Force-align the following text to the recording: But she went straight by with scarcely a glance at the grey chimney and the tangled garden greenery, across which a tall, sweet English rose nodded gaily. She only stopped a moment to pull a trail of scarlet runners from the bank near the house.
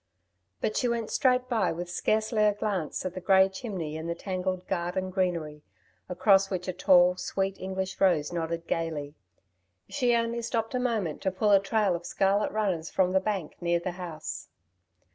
But 0.61 0.75
she 0.75 0.87
went 0.87 1.11
straight 1.11 1.47
by 1.47 1.71
with 1.71 1.87
scarcely 1.87 2.41
a 2.43 2.55
glance 2.55 3.05
at 3.05 3.13
the 3.13 3.21
grey 3.21 3.47
chimney 3.49 3.97
and 3.97 4.09
the 4.09 4.15
tangled 4.15 4.65
garden 4.65 5.11
greenery, 5.11 5.61
across 6.09 6.49
which 6.49 6.67
a 6.67 6.73
tall, 6.73 7.17
sweet 7.17 7.59
English 7.59 8.01
rose 8.01 8.33
nodded 8.33 8.65
gaily. 8.65 9.13
She 9.87 10.15
only 10.15 10.41
stopped 10.41 10.73
a 10.73 10.79
moment 10.79 11.21
to 11.21 11.29
pull 11.31 11.51
a 11.51 11.59
trail 11.59 11.95
of 11.95 12.07
scarlet 12.07 12.51
runners 12.51 12.89
from 12.89 13.11
the 13.11 13.19
bank 13.19 13.57
near 13.61 13.79
the 13.79 13.91
house. 13.91 14.47